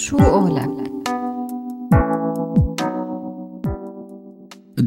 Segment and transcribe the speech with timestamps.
[0.00, 0.89] شو قولك؟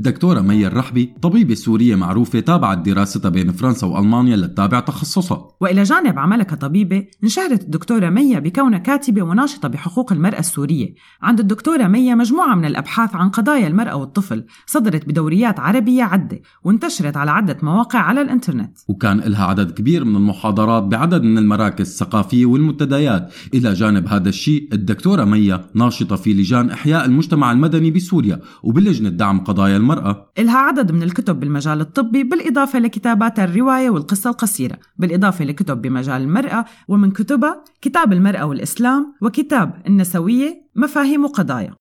[0.07, 5.47] الدكتورة مي الرحبي طبيبة سورية معروفة تابعت دراستها بين فرنسا وألمانيا لتتابع تخصصها.
[5.61, 10.93] وإلى جانب عملها كطبيبة انشهرت الدكتورة ميا بكونها كاتبة وناشطة بحقوق المرأة السورية.
[11.21, 17.17] عند الدكتورة ميا مجموعة من الأبحاث عن قضايا المرأة والطفل صدرت بدوريات عربية عدة وانتشرت
[17.17, 18.77] على عدة مواقع على الإنترنت.
[18.87, 23.33] وكان لها عدد كبير من المحاضرات بعدد من المراكز الثقافية والمنتديات.
[23.53, 29.39] إلى جانب هذا الشيء الدكتورة ميا ناشطة في لجان إحياء المجتمع المدني بسوريا وبلجنة دعم
[29.39, 29.92] قضايا المرأة
[30.39, 34.77] إلها عدد من الكتب بالمجال الطبي بالإضافة لكتابات الرواية والقصة القصيرة.
[34.97, 41.73] بالإضافة لكتب بمجال المرأة ومن كتبها كتاب المرأة والإسلام وكتاب النسوية مفاهيم وقضايا.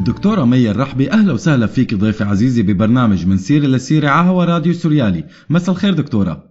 [0.00, 4.72] الدكتورة مي الرحبي أهلا وسهلا فيك ضيفة عزيزة ببرنامج من سيرة لسيرة على هوا راديو
[4.72, 5.24] سوريالي.
[5.50, 6.44] مساء الخير دكتورة.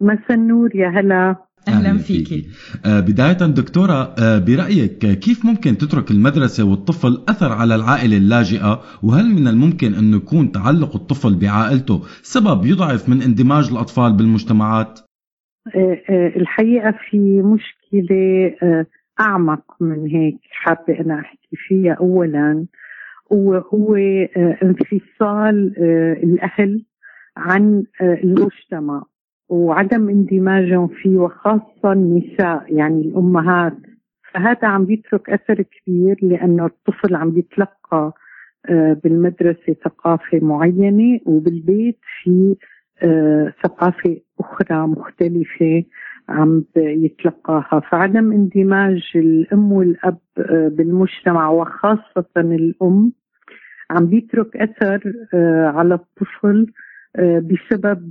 [0.00, 1.36] مساء النور يا هلا.
[1.68, 2.46] أهلا فيكي.
[2.86, 8.80] آه، بداية دكتورة آه، برأيك آه، كيف ممكن تترك المدرسة والطفل أثر على العائلة اللاجئة؟
[9.02, 15.00] وهل من الممكن أن يكون تعلق الطفل بعائلته سبب يضعف من اندماج الأطفال بالمجتمعات؟
[15.76, 18.86] آه، آه، الحقيقة في مشكلة آه،
[19.20, 21.92] أعمق من هيك حابة أنا أحكي فيها.
[22.00, 22.66] أولا
[23.30, 26.84] وهو آه، انفصال آه، الأهل
[27.36, 29.02] عن آه، المجتمع
[29.48, 33.76] وعدم اندماجهم فيه وخاصة النساء يعني الأمهات.
[34.32, 38.12] فهذا عم بيترك أثر كبير لأنه الطفل عم بيتلقى
[39.04, 42.56] بالمدرسة ثقافة معينة وبالبيت في
[43.64, 45.84] ثقافة أخرى مختلفة.
[46.28, 53.12] عم يتلقاها فعدم اندماج الأم والأب آه، بالمجتمع وخاصة الأم
[53.90, 56.66] عم بيترك أثر آه، على الطفل
[57.16, 58.10] آه، بسبب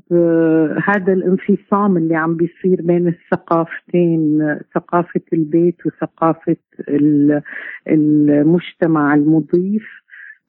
[0.87, 4.39] هذا الانفصام اللي عم بيصير بين الثقافتين
[4.75, 6.55] ثقافة البيت وثقافة
[6.89, 7.41] ال-
[7.87, 9.87] المجتمع المضيف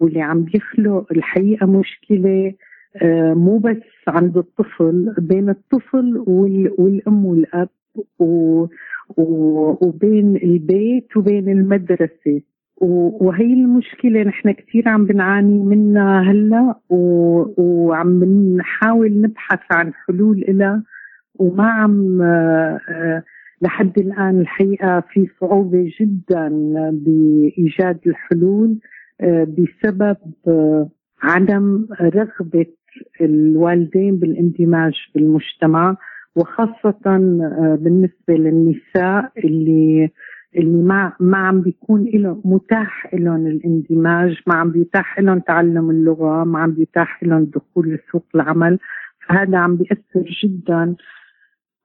[0.01, 2.53] واللي عم بيخلق الحقيقة مشكلة
[3.35, 7.69] مو بس عند الطفل بين الطفل وال- والأم والأب
[8.19, 8.67] و-
[9.17, 12.41] و- وبين البيت وبين المدرسة.
[12.81, 20.83] و- وهي المشكلة نحن كثير عم بنعاني منها هلأ وعم بنحاول نبحث عن حلول لها
[21.35, 23.23] وما عم آه، آه،
[23.63, 26.49] لحد الآن الحقيقة في صعوبة جدا
[26.93, 28.79] بإيجاد الحلول
[29.21, 30.17] آه، بسبب
[30.49, 30.89] آه،
[31.23, 32.67] عدم رغبة
[33.21, 35.97] الوالدين بالاندماج بالمجتمع
[36.37, 40.11] وخاصة آه، بالنسبة للنساء اللي
[40.57, 46.45] اللي ما ما عم بيكون له متاح لهم الاندماج ما عم بيتاح لهم تعلم اللغة
[46.45, 48.79] ما عم بيتاح لهم الدخول لسوق العمل.
[49.29, 50.95] فهذا عم بيأثر جدا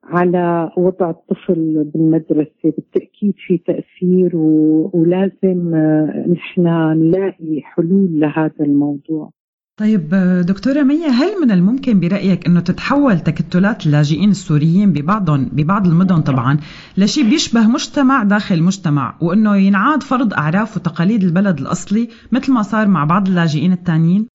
[0.04, 2.52] على وضع الطفل بالمدرسة.
[2.64, 4.90] بالتأكيد في تأثير و...
[4.94, 9.30] ولازم آه، نحن نلاقي حلول لهذا الموضوع.
[9.80, 10.08] طيب
[10.48, 16.56] دكتورة ميا هل من الممكن برأيك أنه تتحول تكتلات اللاجئين السوريين ببعضهم ببعض المدن طبعا
[16.98, 22.88] لشيء بيشبه مجتمع داخل مجتمع وأنه ينعاد فرض أعراف وتقاليد البلد الأصلي مثل ما صار
[22.88, 24.28] مع بعض اللاجئين التانيين؟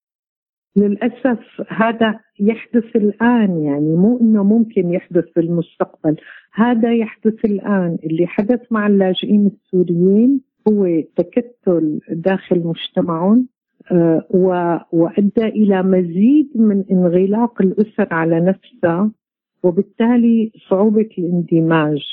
[0.76, 6.16] للأسف هذا يحدث الآن يعني مو إنه ممكن يحدث في المستقبل
[6.54, 13.48] هذا يحدث الآن اللي حدث مع اللاجئين السوريين هو تكتل داخل مجتمعهم
[14.92, 19.12] وأدى إلى مزيد من انغلاق الأسر على نفسها
[19.64, 22.04] وبالتالي صعوبة الاندماج.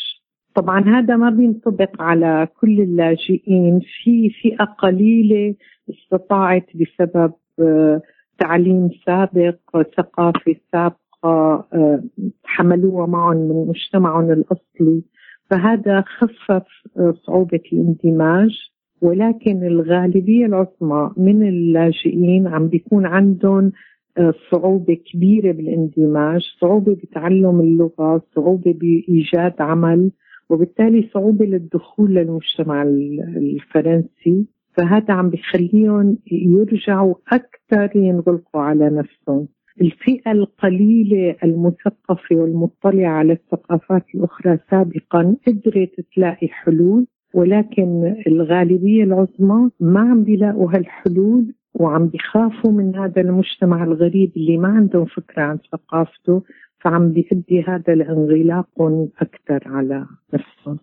[0.54, 5.54] طبعا هذا ما بينطبق على كل اللاجئين في فئة قليلة
[5.90, 8.02] استطاعت بسبب آه،
[8.38, 9.56] تعليم سابق
[9.96, 12.02] ثقافة سابقة آه،
[12.44, 15.02] حملوها معهم من مجتمعهم الأصلي.
[15.50, 16.66] فهذا خفف
[16.98, 18.73] آه، صعوبة الاندماج.
[19.02, 23.72] ولكن الغالبية العظمى من اللاجئين عم بيكون عندهم
[24.18, 30.10] آه، صعوبة كبيرة بالاندماج صعوبة بتعلم اللغة صعوبة بإيجاد عمل
[30.50, 34.46] وبالتالي صعوبة للدخول للمجتمع ال- الفرنسي.
[34.76, 39.48] فهذا عم بيخليهم يرجعوا أكثر ينغلقوا على نفسهم.
[39.80, 47.06] الفئة القليلة المثقفة والمطلعة على الثقافات الأخرى سابقا قدرت تلاقي حلول.
[47.34, 54.68] ولكن الغالبية العظمى ما عم بيلاقوا هالحلول وعم بيخافوا من هذا المجتمع الغريب اللي ما
[54.68, 56.42] عندهم فكرة عن ثقافته
[56.80, 60.78] فعم بيؤدي هذا لانغلاقهم أكثر على نفسهم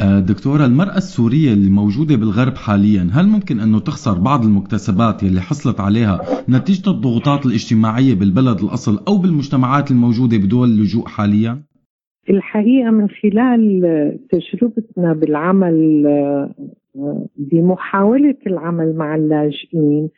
[0.00, 5.40] آه، دكتورة المرأة السورية اللي موجودة بالغرب حاليا هل ممكن أنه تخسر بعض المكتسبات يلي
[5.40, 11.62] حصلت عليها نتيجة الضغوطات الاجتماعية بالبلد الأصل أو بالمجتمعات الموجودة بدول اللجوء حاليا؟
[12.30, 16.06] الحقيقة من خلال تجربتنا بالعمل
[17.36, 20.08] بمحاولة العمل مع اللاجئين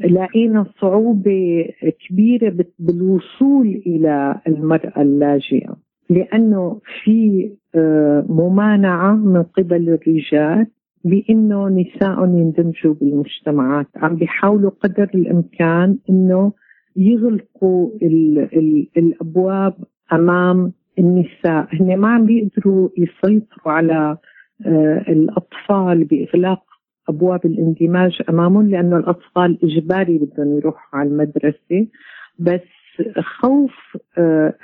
[0.00, 1.64] لقينا صعوبة
[2.08, 5.76] كبيرة بالوصول إلى المرأة اللاجئة.
[6.10, 10.66] لأنه في آه، ممانعة من قبل الرجال
[11.04, 13.86] بأنه نساء يندمجوا بالمجتمعات.
[13.96, 16.52] عم بيحاولوا قدر الإمكان أنه
[16.96, 19.74] يغلقوا ال ال الأبواب
[20.12, 24.16] أمام النساء هن ما عم بيقدروا يسيطروا على
[24.66, 26.62] آه، الأطفال بإغلاق
[27.08, 31.86] أبواب الاندماج أمامهم لأنه الأطفال إجباري بدهم يروحوا على المدرسة.
[32.38, 32.60] بس
[33.18, 33.72] خوف
[34.18, 34.54] آه،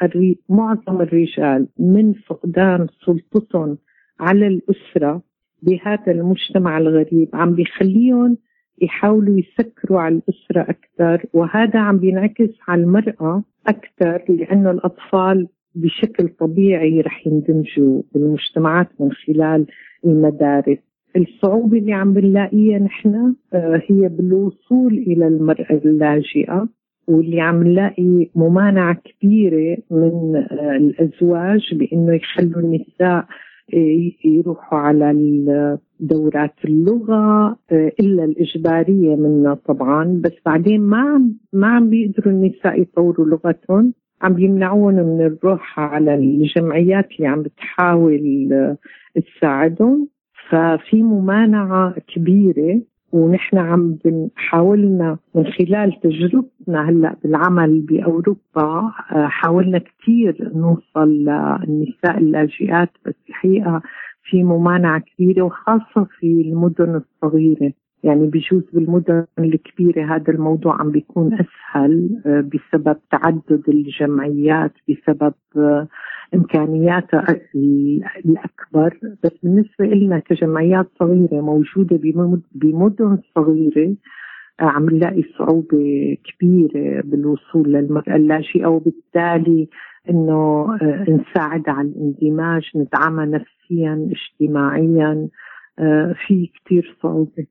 [0.48, 3.78] معظم الرجال من فقدان سلطتهم
[4.20, 5.22] على الأسرة
[5.62, 8.36] بهذا المجتمع الغريب عم بيخليهم
[8.82, 17.00] يحاولوا يسكروا على الأسرة أكثر وهذا عم بينعكس على المرأة أكثر لأنه الأطفال بشكل طبيعي
[17.00, 19.66] رح يندمجوا بالمجتمعات من خلال
[20.04, 20.78] المدارس.
[21.16, 26.68] الصعوبة اللي عم بنلاقيها نحن آه، هي بالوصول إلى المرأة اللاجئة
[27.08, 33.26] واللي عم نلاقي ممانعة كبيرة من آه، الأزواج بأنه يخلوا النساء
[33.74, 40.20] آه، يروحوا على دورات اللغة إلا الإجبارية منها طبعا.
[40.24, 43.92] بس بعدين ما عم ما عم بيقدروا النساء يطوروا لغتهم.
[44.22, 48.76] عم بيمنعون من الروح على الجمعيات اللي عم بتحاول
[49.14, 50.08] تساعدهم.
[50.48, 52.80] ففي ممانعة كبيرة
[53.12, 53.98] ونحن عم
[54.36, 62.90] حاولنا من خلال تجربتنا هلأ بالعمل بأوروبا آه، حاولنا كثير نوصل للنساء اللاجئات.
[63.06, 63.82] بس الحقيقة
[64.22, 67.72] في ممانعة كبيرة وخاصة في المدن الصغيرة.
[68.06, 75.88] يعني بجوز بالمدن الكبيرة هذا الموضوع عم بيكون أسهل آه، بسبب تعدد الجمعيات بسبب آه،
[76.34, 77.26] إمكانياتها
[78.24, 78.98] الأكبر.
[79.24, 82.00] بس بالنسبة لنا كجمعيات صغيرة موجودة
[82.54, 83.96] بمدن صغيرة
[84.60, 89.68] آه، عم نلاقي صعوبة كبيرة بالوصول للمرأة اللاجئة وبالتالي
[90.10, 90.68] إنه
[91.08, 95.28] نساعد على الاندماج ندعمها نفسيا اجتماعيا.
[96.26, 97.46] في كثير صعوبة.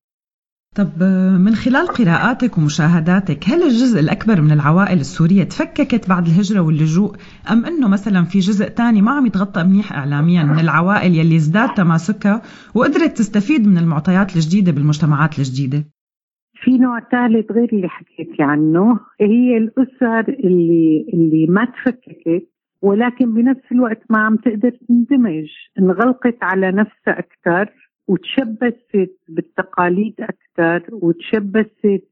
[0.78, 1.04] طب
[1.46, 7.16] من خلال قراءاتك ومشاهداتك هل الجزء الأكبر من العوائل السورية تفككت بعد الهجرة واللجوء؟
[7.52, 11.70] أم أنه مثلا في جزء تاني ما عم يتغطى منيح إعلاميا من العوائل يلي ازداد
[11.74, 12.42] تماسكها
[12.76, 15.84] وقدرت تستفيد من المعطيات الجديدة بالمجتمعات الجديدة؟
[16.64, 19.00] في نوع ثالث غير اللي حكيتي عنه.
[19.22, 22.48] هي الأسر اللي اللي ما تفككت
[22.82, 25.48] ولكن بنفس الوقت ما عم تقدر تندمج.
[25.80, 27.74] انغلقت على نفسها أكثر
[28.08, 30.45] وتشبثت بالتقاليد أكثر
[30.92, 32.08] وتشبثت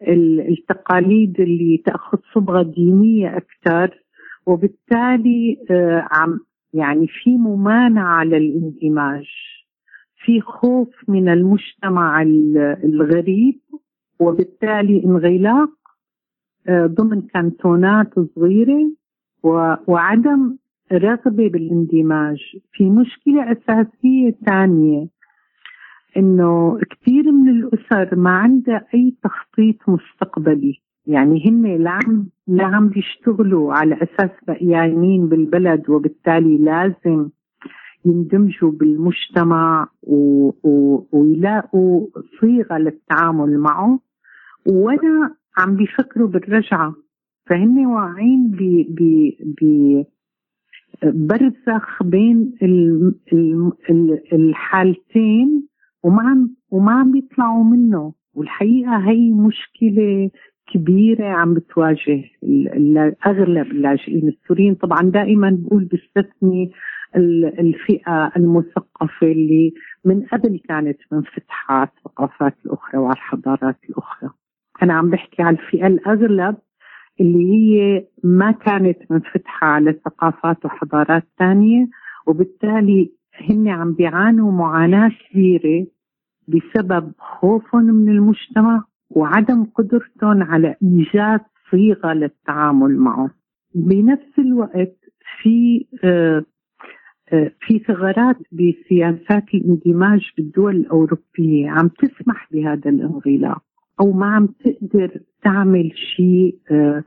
[0.00, 4.02] بالتقاليد اللي تأخذ صبغة دينية أكثر
[4.46, 6.40] وبالتالي آه، عم
[6.74, 9.26] يعني في ممانعة للاندماج
[10.24, 12.22] في خوف من المجتمع
[12.84, 13.60] الغريب
[14.20, 15.70] وبالتالي انغلاق
[16.68, 18.90] آه، ضمن كانتونات صغيرة
[19.86, 20.56] وعدم
[20.92, 22.38] رغبة بالاندماج.
[22.72, 25.08] في مشكلة أساسية ثانية
[26.18, 30.80] إنه كثير من الأسر ما عندها أي تخطيط مستقبلي.
[31.06, 37.28] يعني هن لا عم لا عم بيشتغلوا على أساس بقيانين بالبلد وبالتالي لازم
[38.04, 40.48] يندمجوا بالمجتمع و...
[40.62, 41.04] و...
[41.12, 42.06] ويلاقوا
[42.40, 44.00] صيغة للتعامل معه
[44.66, 46.94] ولا عم بيفكروا بالرجعة.
[47.46, 48.86] فهن واعين ب...
[48.88, 49.32] ب...
[49.60, 50.04] ب...
[51.02, 52.52] برزخ بين
[54.32, 55.67] الحالتين
[56.02, 58.12] وما عم وما عم بيطلعوا منه.
[58.34, 60.30] والحقيقة هي مشكلة
[60.72, 62.24] كبيرة عم بتواجه
[63.26, 64.74] أغلب اللاجئين السوريين.
[64.74, 66.72] طبعا دائما بقول بستثني
[67.58, 69.72] الفئة المثقفة اللي
[70.04, 74.30] من قبل كانت منفتحه على الثقافات الأخرى وعلى الحضارات الأخرى.
[74.82, 76.56] أنا عم بحكي على الفئة الأغلب
[77.20, 81.88] اللي هي ما كانت منفتحة على ثقافات وحضارات ثانية
[82.26, 83.12] وبالتالي
[83.50, 85.86] هن عم بيعانوا معاناة كبيرة
[86.48, 91.40] بسبب خوفهم من المجتمع وعدم قدرتهم على إيجاد
[91.70, 93.30] صيغة للتعامل معه.
[93.74, 94.96] بنفس الوقت
[95.42, 96.44] في آه،
[97.32, 103.62] آه، في ثغرات بسياسات الاندماج بالدول الأوروبية عم تسمح بهذا الانغلاق
[104.00, 107.04] أو ما عم تقدر تعمل شيء آه،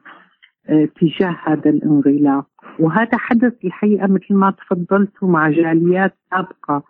[0.69, 2.47] تجاه هذا الانغلاق.
[2.79, 6.83] وهذا حدث الحقيقة مثل ما تفضلتوا مع جاليات سابقة.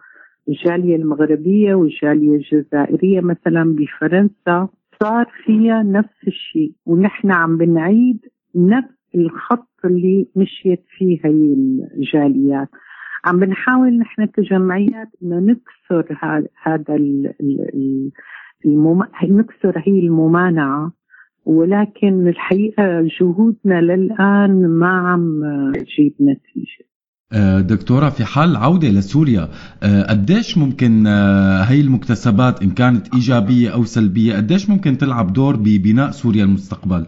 [0.49, 4.67] الجالية المغربية والجالية الجزائرية مثلا بفرنسا
[5.03, 6.71] صار فيها نفس الشيء.
[6.85, 8.19] ونحن عم بنعيد
[8.55, 11.53] نفس الخط اللي مشيت فيه هي
[11.97, 12.69] الجاليات.
[13.25, 16.17] عم بنحاول نحن كجمعيات إنه نكسر
[16.63, 17.33] هذا.
[19.23, 20.91] نكسر هي الممانعة.
[21.45, 25.41] ولكن الحقيقة جهودنا للآن ما عم
[25.73, 26.91] تجيب نتيجة.
[27.33, 29.47] آه، دكتورة في حال عودة لسوريا
[29.83, 35.55] آه، قديش ممكن آه، هي المكتسبات إن كانت إيجابية أو سلبية قديش ممكن تلعب دور
[35.55, 37.05] ببناء سوريا المستقبل؟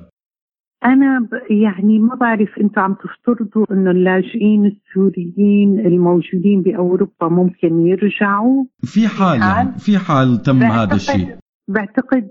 [0.85, 9.07] أنا يعني ما بعرف أنتم عم تفترضوا إنه اللاجئين السوريين الموجودين بأوروبا ممكن يرجعوا؟ في
[9.07, 11.42] حال يعني في حال تم هذا الشيء.
[11.67, 12.29] بعتقد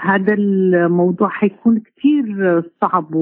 [0.00, 3.16] هذا الموضوع حيكون كثير صعب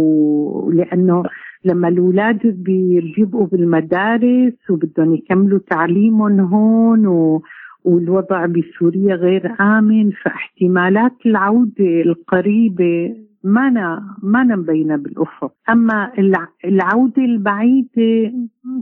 [0.72, 1.22] لأنه
[1.64, 7.42] لما الأولاد بيبقوا بالمدارس وبدهم يكملوا تعليمهم هون و
[7.84, 13.70] والوضع بسوريا غير آمن فاحتمالات العودة القريبة ما
[14.22, 15.52] ما مبينة بالأفق.
[15.70, 16.12] أما
[16.64, 18.32] العودة البعيدة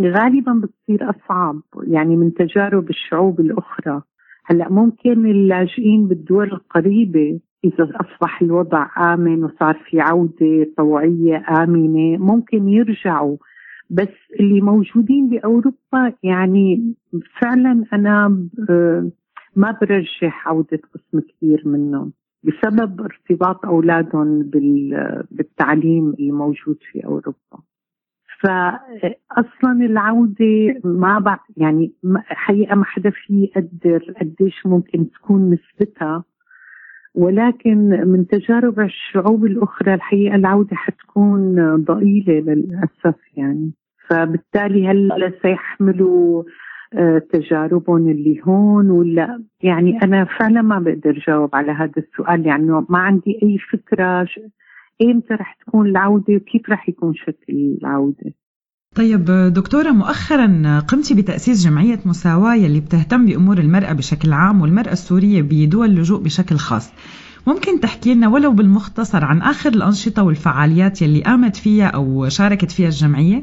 [0.02, 4.02] غالبا بتصير أصعب يعني من تجارب الشعوب الأخرى.
[4.44, 12.68] هلأ ممكن اللاجئين بالدول القريبة إذا أصبح الوضع آمن وصار في عودة طوعية آمنة ممكن
[12.68, 13.36] يرجعوا.
[13.90, 14.08] بس
[14.40, 16.94] اللي موجودين بأوروبا يعني
[17.40, 18.28] فعلا أنا
[19.56, 22.12] ما برجح عودة قسم كثير منهم
[22.44, 24.42] بسبب ارتباط أولادهم
[25.30, 27.62] بالتعليم الموجود في أوروبا.
[28.42, 31.92] فاصلا العودة ما بعد يعني
[32.26, 36.24] حقيقة ما حدا في يقدر قديش ممكن تكون نسبتها
[37.14, 43.72] ولكن من تجارب الشعوب الأخرى الحقيقة العودة حتكون ضئيلة للأسف يعني.
[44.08, 46.42] فبالتالي هل سيحملوا
[46.94, 48.90] آه، تجاربهم اللي هون.
[48.90, 52.46] ولا يعني أنا فعلا ما بقدر جاوب على هذا السؤال.
[52.46, 54.26] يعني ما عندي أي فكرة.
[55.02, 58.32] ايمتى رح تكون العودة وكيف رح يكون شكل العودة؟
[58.96, 60.46] طيب دكتورة مؤخرا
[60.88, 66.56] قمتي بتأسيس جمعية مساواة اللي بتهتم بأمور المرأة بشكل عام والمرأة السورية بدول اللجوء بشكل
[66.56, 66.92] خاص.
[67.46, 72.86] ممكن تحكي لنا ولو بالمختصر عن آخر الأنشطة والفعاليات يلي قامت فيها أو شاركت فيها
[72.86, 73.42] الجمعية؟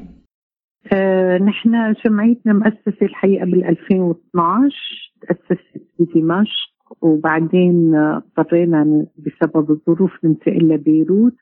[0.94, 4.75] آه، نحن جمعيتنا مؤسسة الحقيقة بال 2012
[5.22, 6.70] تأسست بدمشق
[7.01, 11.36] وبعدين اضطرينا بسبب الظروف ننتقل لبيروت.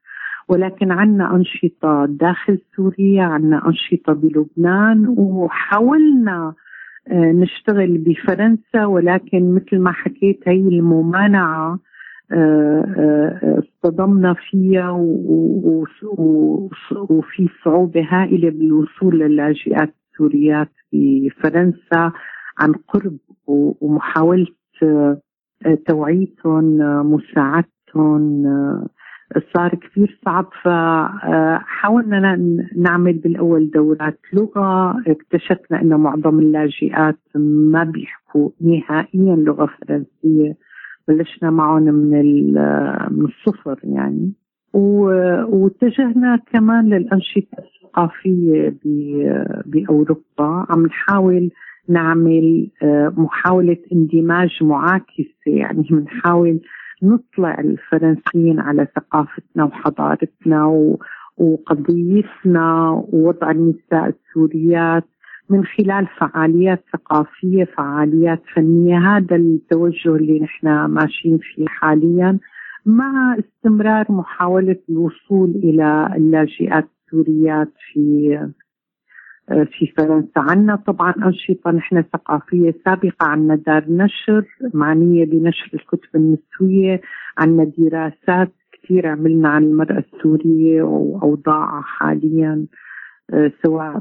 [0.49, 6.53] ولكن عندنا أنشطة داخل سوريا عندنا أنشطة بلبنان وحاولنا
[7.11, 11.79] آه، نشتغل بفرنسا ولكن مثل ما حكيت هي الممانعة
[12.31, 14.91] آه، آه، اصطدمنا فيها
[17.09, 22.11] وفي صعوبة هائلة بالوصول للاجئات السوريات بفرنسا
[22.59, 24.47] عن قرب ومحاولة
[25.87, 26.77] توعيتهم
[27.13, 28.43] مساعدتهم
[29.53, 32.35] صار كثير صعب فحاولنا
[32.75, 34.95] نعمل بالأول دورات لغة.
[35.07, 40.55] اكتشفنا إنه معظم اللاجئات ما بيحكوا نهائيا لغة فرنسية.
[41.07, 42.53] بلشنا معهم من
[43.11, 44.31] من الصفر يعني.
[44.73, 48.75] واتجهنا كمان للأنشطة الثقافية
[49.65, 50.65] بأوروبا.
[50.69, 51.51] عم نحاول
[51.89, 55.27] نعمل آه، محاولة اندماج معاكسة.
[55.45, 56.59] يعني بنحاول
[57.03, 60.65] نطلع الفرنسيين على ثقافتنا وحضارتنا
[61.37, 65.03] وقضيتنا ووضع النساء السوريات
[65.49, 68.97] من خلال فعاليات ثقافية فعاليات فنية.
[68.97, 72.39] هذا التوجه اللي نحن ماشيين فيه حاليا
[72.85, 78.39] مع استمرار محاولة الوصول إلى اللاجئات السوريات في
[79.47, 80.75] في فرنسا عنا.
[80.75, 83.55] طبعا أنشطة نحن ثقافية سابقة عنا.
[83.55, 87.01] دار نشر معنية بنشر الكتب النسوية.
[87.37, 92.65] عنا دراسات كثير عملنا عن المرأة السورية وأوضاعها حاليا
[93.33, 93.99] آه، سواء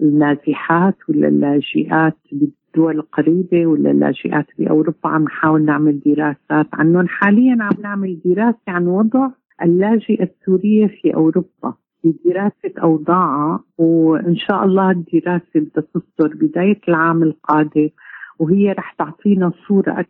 [0.00, 5.08] بالنازحات ولا اللاجئات بالدول القريبة ولا اللاجئات بأوروبا.
[5.08, 7.08] عم نحاول نعمل دراسات عنهم.
[7.08, 9.30] حاليا عم نعمل دراسة عن وضع
[9.62, 11.74] اللاجئة السورية في أوروبا.
[12.04, 17.88] بدراسة أوضاعها وإن شاء الله الدراسة بدها تصدر بداية العام القادم
[18.38, 20.06] وهي رح تعطينا صورة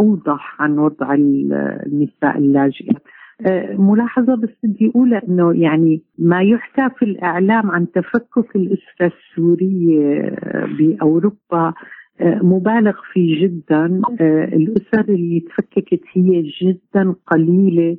[0.00, 3.02] أوضح عن وضع النساء اللاجئات
[3.46, 10.36] أه، ملاحظة بس بدي أقولها أنه يعني ما يحكى في الإعلام عن تفكك الأسرة السورية
[10.78, 11.72] بأوروبا
[12.20, 14.00] أه، مبالغ فيه جدا.
[14.20, 17.96] أه، الأسر اللي تفككت هي جدا قليلة.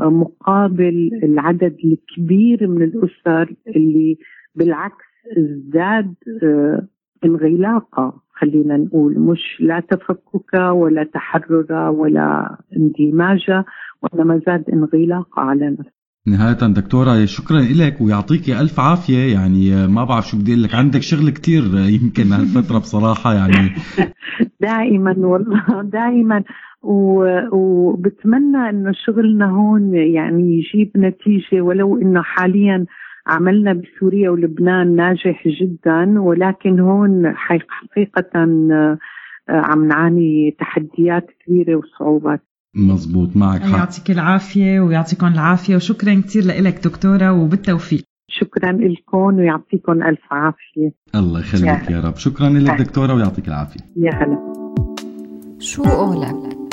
[0.00, 4.18] مقابل العدد الكبير من الأسر اللي
[4.54, 5.04] بالعكس
[5.38, 6.88] ازداد آه،
[7.24, 9.18] انغلاقا خلينا نقول.
[9.20, 13.64] مش لا تفككا ولا تحررا ولا اندماجا
[14.02, 19.32] وانما زاد انغلاقا على نفسه نهاية دكتورة شكرا لك ويعطيك ألف عافية.
[19.34, 20.74] يعني ما بعرف شو بدي لك.
[20.74, 23.70] عندك شغل كتير يمكن هالفترة بصراحة يعني.
[24.60, 26.44] دائما والله دائما.
[26.82, 32.86] وبتمنى إنه شغلنا هون يعني يجيب نتيجة ولو إنه حاليا
[33.26, 38.46] عملنا بسوريا ولبنان ناجح جدا ولكن هون حقيقه
[39.50, 42.40] آه، عم نعاني تحديات كبيرة وصعوبات.
[42.74, 43.78] مزبوط معك حق.
[43.78, 48.02] يعطيك العافية ويعطيكم العافية وشكرا كثير لك دكتورة وبالتوفيق.
[48.30, 50.92] شكرا لكم ويعطيكم ألف عافية.
[51.14, 52.16] الله يخليك يا رب.
[52.16, 53.80] شكرا لك دكتورة ويعطيك العافية.
[53.96, 54.38] يا هلا.
[55.58, 56.67] شو قولك